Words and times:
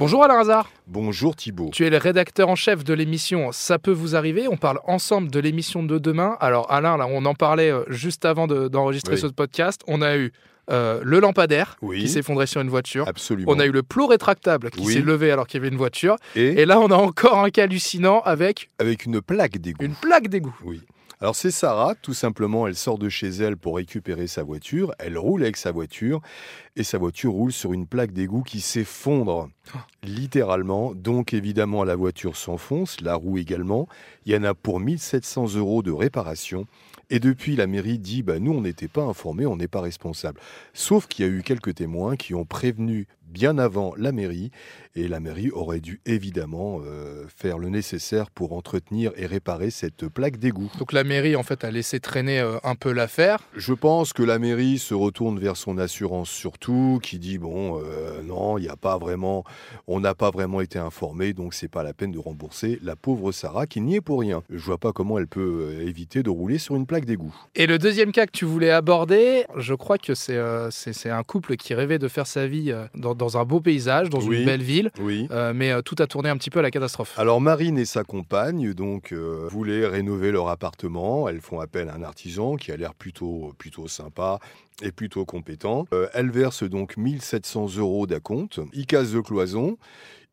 Bonjour 0.00 0.24
Alain 0.24 0.38
Hazard. 0.40 0.70
Bonjour 0.86 1.36
Thibault. 1.36 1.68
Tu 1.74 1.84
es 1.86 1.90
le 1.90 1.98
rédacteur 1.98 2.48
en 2.48 2.54
chef 2.56 2.84
de 2.84 2.94
l'émission 2.94 3.52
Ça 3.52 3.78
peut 3.78 3.90
vous 3.92 4.16
arriver. 4.16 4.48
On 4.48 4.56
parle 4.56 4.80
ensemble 4.86 5.30
de 5.30 5.38
l'émission 5.38 5.82
de 5.82 5.98
demain. 5.98 6.38
Alors 6.40 6.72
Alain, 6.72 6.96
là, 6.96 7.06
on 7.06 7.24
en 7.26 7.34
parlait 7.34 7.70
euh, 7.70 7.82
juste 7.88 8.24
avant 8.24 8.46
de- 8.46 8.68
d'enregistrer 8.68 9.16
Oui. 9.16 9.20
ce 9.20 9.26
podcast. 9.26 9.82
On 9.86 10.00
a 10.00 10.16
eu 10.16 10.32
euh, 10.70 11.00
le 11.04 11.20
lampadaire 11.20 11.76
Oui. 11.82 12.00
qui 12.00 12.08
s'effondrait 12.08 12.46
sur 12.46 12.62
une 12.62 12.70
voiture. 12.70 13.06
Absolument. 13.08 13.52
On 13.52 13.58
a 13.60 13.66
eu 13.66 13.72
le 13.72 13.82
plot 13.82 14.06
rétractable 14.06 14.70
qui 14.70 14.80
Oui. 14.86 14.94
s'est 14.94 15.00
levé 15.00 15.30
alors 15.32 15.46
qu'il 15.46 15.58
y 15.58 15.60
avait 15.60 15.68
une 15.68 15.76
voiture. 15.78 16.16
Et, 16.34 16.62
Et 16.62 16.64
là, 16.64 16.80
on 16.80 16.86
a 16.90 16.94
encore 16.96 17.38
un 17.38 17.50
cas 17.50 17.64
hallucinant 17.64 18.20
avec 18.22 18.70
avec 18.78 19.04
une 19.04 19.20
plaque 19.20 19.58
d'égout. 19.58 19.84
une 19.84 19.94
plaque 19.94 20.28
d'égout. 20.28 20.56
Oui. 20.64 20.80
Alors 21.18 21.36
c'est 21.36 21.50
Sarah, 21.50 21.94
tout 21.94 22.14
simplement, 22.14 22.66
elle 22.66 22.76
sort 22.76 22.98
de 22.98 23.08
chez 23.08 23.28
elle 23.28 23.56
pour 23.56 23.76
récupérer 23.76 24.26
sa 24.26 24.42
voiture, 24.42 24.94
elle 24.98 25.18
roule 25.18 25.42
avec 25.42 25.56
sa 25.56 25.72
voiture, 25.72 26.20
et 26.76 26.82
sa 26.82 26.98
voiture 26.98 27.32
roule 27.32 27.52
sur 27.52 27.72
une 27.72 27.86
plaque 27.86 28.12
d'égout 28.12 28.42
qui 28.42 28.60
s'effondre, 28.60 29.48
littéralement. 30.02 30.94
Donc 30.94 31.34
évidemment, 31.34 31.84
la 31.84 31.96
voiture 31.96 32.36
s'enfonce, 32.36 33.00
la 33.00 33.16
roue 33.16 33.38
également. 33.38 33.88
Il 34.24 34.32
y 34.32 34.36
en 34.36 34.44
a 34.44 34.54
pour 34.54 34.80
1700 34.80 35.56
euros 35.56 35.82
de 35.82 35.90
réparation. 35.90 36.66
Et 37.10 37.18
depuis, 37.18 37.56
la 37.56 37.66
mairie 37.66 37.98
dit, 37.98 38.22
bah, 38.22 38.38
nous, 38.38 38.52
on 38.52 38.60
n'était 38.60 38.86
pas 38.86 39.02
informés, 39.02 39.44
on 39.44 39.56
n'est 39.56 39.68
pas 39.68 39.80
responsable. 39.80 40.40
Sauf 40.74 41.08
qu'il 41.08 41.26
y 41.26 41.28
a 41.28 41.32
eu 41.32 41.42
quelques 41.42 41.74
témoins 41.74 42.14
qui 42.14 42.34
ont 42.34 42.44
prévenu 42.44 43.08
bien 43.30 43.58
avant 43.58 43.94
la 43.96 44.12
mairie, 44.12 44.50
et 44.96 45.06
la 45.06 45.20
mairie 45.20 45.50
aurait 45.52 45.80
dû 45.80 46.00
évidemment 46.04 46.80
euh, 46.84 47.24
faire 47.34 47.58
le 47.58 47.68
nécessaire 47.68 48.30
pour 48.30 48.52
entretenir 48.52 49.12
et 49.16 49.26
réparer 49.26 49.70
cette 49.70 50.08
plaque 50.08 50.38
d'égout. 50.38 50.70
Donc 50.78 50.92
la 50.92 51.04
mairie, 51.04 51.36
en 51.36 51.42
fait, 51.44 51.62
a 51.64 51.70
laissé 51.70 52.00
traîner 52.00 52.40
euh, 52.40 52.58
un 52.64 52.74
peu 52.74 52.92
l'affaire. 52.92 53.38
Je 53.56 53.72
pense 53.72 54.12
que 54.12 54.22
la 54.24 54.38
mairie 54.40 54.78
se 54.78 54.94
retourne 54.94 55.38
vers 55.38 55.56
son 55.56 55.78
assurance 55.78 56.28
surtout, 56.30 56.98
qui 57.02 57.18
dit 57.18 57.38
bon, 57.38 57.80
euh, 57.80 58.22
non, 58.22 58.58
il 58.58 58.62
n'y 58.62 58.68
a 58.68 58.76
pas 58.76 58.98
vraiment, 58.98 59.44
on 59.86 60.00
n'a 60.00 60.14
pas 60.14 60.30
vraiment 60.30 60.60
été 60.60 60.78
informé, 60.78 61.32
donc 61.32 61.54
c'est 61.54 61.68
pas 61.68 61.82
la 61.84 61.94
peine 61.94 62.10
de 62.10 62.18
rembourser 62.18 62.78
la 62.82 62.96
pauvre 62.96 63.30
Sarah 63.32 63.66
qui 63.66 63.80
n'y 63.80 63.96
est 63.96 64.00
pour 64.00 64.20
rien. 64.20 64.42
Je 64.50 64.64
vois 64.64 64.78
pas 64.78 64.92
comment 64.92 65.18
elle 65.18 65.28
peut 65.28 65.76
éviter 65.82 66.22
de 66.24 66.30
rouler 66.30 66.58
sur 66.58 66.74
une 66.74 66.86
plaque 66.86 67.04
d'égout. 67.04 67.34
Et 67.54 67.66
le 67.66 67.78
deuxième 67.78 68.10
cas 68.12 68.26
que 68.26 68.32
tu 68.32 68.44
voulais 68.44 68.70
aborder, 68.70 69.44
je 69.56 69.74
crois 69.74 69.98
que 69.98 70.14
c'est 70.14 70.40
c'est- 70.70 71.10
un 71.10 71.22
couple 71.22 71.56
qui 71.56 71.74
rêvait 71.74 71.98
de 71.98 72.08
faire 72.08 72.26
sa 72.26 72.46
vie 72.46 72.72
dans, 72.94 73.14
dans 73.20 73.36
un 73.38 73.44
beau 73.44 73.60
paysage, 73.60 74.10
dans 74.10 74.20
Oui. 74.20 74.38
une 74.40 74.44
belle 74.46 74.62
ville, 74.62 74.90
Oui. 75.00 75.28
euh, 75.30 75.52
mais 75.54 75.70
euh, 75.70 75.82
tout 75.82 75.94
a 76.00 76.06
tourné 76.06 76.28
un 76.30 76.36
petit 76.36 76.50
peu 76.50 76.58
à 76.58 76.62
la 76.62 76.70
catastrophe. 76.70 77.16
Alors 77.18 77.40
Marine 77.40 77.78
et 77.78 77.84
sa 77.84 78.02
compagne 78.02 78.72
donc 78.72 79.12
euh, 79.12 79.46
voulaient 79.50 79.86
rénover 79.86 80.32
leur 80.32 80.48
appartement. 80.48 81.28
Elles 81.28 81.40
font 81.40 81.60
appel 81.60 81.88
à 81.88 81.94
un 81.94 82.02
artisan 82.02 82.56
qui 82.56 82.72
a 82.72 82.76
l'air 82.76 82.94
plutôt 82.94 83.52
plutôt 83.58 83.86
sympa 83.88 84.38
et 84.82 84.90
plutôt 84.92 85.24
compétent. 85.26 85.86
Euh, 85.92 86.08
elles 86.14 86.30
versent 86.30 86.62
donc 86.64 86.96
1700 86.96 87.76
euros 87.76 88.06
d'acompte. 88.06 88.60
Il 88.72 88.86
casse 88.86 89.12
de 89.12 89.20
cloison. 89.20 89.76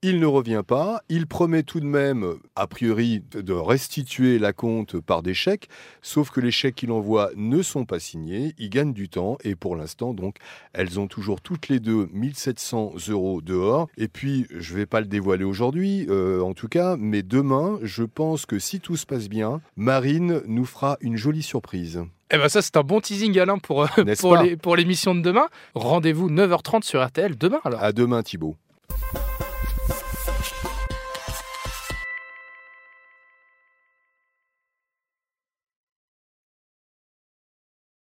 Il 0.03 0.19
ne 0.19 0.27
revient 0.27 0.61
pas. 0.65 1.01
Il 1.09 1.25
promet 1.25 1.63
tout 1.63 1.79
de 1.79 1.85
même, 1.85 2.35
a 2.55 2.67
priori, 2.67 3.23
de 3.31 3.53
restituer 3.53 4.37
la 4.37 4.53
compte 4.53 4.99
par 4.99 5.23
des 5.23 5.33
chèques, 5.33 5.69
sauf 6.03 6.29
que 6.29 6.39
les 6.39 6.51
chèques 6.51 6.75
qu'il 6.75 6.91
envoie 6.91 7.31
ne 7.35 7.63
sont 7.63 7.83
pas 7.83 7.99
signés. 7.99 8.53
Il 8.59 8.69
gagne 8.69 8.93
du 8.93 9.09
temps 9.09 9.39
et 9.43 9.55
pour 9.55 9.75
l'instant, 9.75 10.13
donc, 10.13 10.35
elles 10.73 10.99
ont 10.99 11.07
toujours 11.07 11.41
toutes 11.41 11.67
les 11.67 11.79
deux 11.79 12.07
1700 12.13 12.93
euros 13.09 13.41
dehors. 13.41 13.87
Et 13.97 14.07
puis, 14.07 14.45
je 14.55 14.75
vais 14.75 14.85
pas 14.85 14.99
le 15.01 15.07
dévoiler 15.07 15.43
aujourd'hui, 15.45 16.05
euh, 16.09 16.41
en 16.41 16.53
tout 16.53 16.67
cas, 16.67 16.95
mais 16.95 17.23
demain, 17.23 17.79
je 17.81 18.03
pense 18.03 18.45
que 18.45 18.59
si 18.59 18.79
tout 18.79 18.97
se 18.97 19.07
passe 19.07 19.27
bien, 19.29 19.61
Marine 19.77 20.41
nous 20.45 20.65
fera 20.65 20.97
une 21.01 21.17
jolie 21.17 21.41
surprise. 21.41 22.03
Eh 22.29 22.37
ben 22.37 22.49
ça, 22.49 22.61
c'est 22.61 22.77
un 22.77 22.83
bon 22.83 22.99
teasing, 23.01 23.39
Alain, 23.39 23.57
pour, 23.57 23.83
euh, 23.83 23.87
pour 24.19 24.35
les- 24.43 24.57
pour 24.57 24.75
l'émission 24.75 25.15
de 25.15 25.21
demain. 25.21 25.47
Rendez-vous 25.73 26.29
9h30 26.29 26.83
sur 26.83 27.03
RTL 27.03 27.35
demain, 27.35 27.61
alors. 27.63 27.81
À 27.81 27.91
demain, 27.93 28.21
Thibault. 28.21 28.55